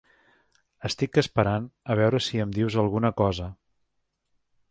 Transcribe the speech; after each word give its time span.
Estic 0.87 1.19
esperant 1.21 1.67
a 1.95 1.99
veure 2.01 2.23
si 2.29 2.41
em 2.47 2.55
dius 2.57 2.79
alguna 2.85 3.11
cosa. 3.23 3.49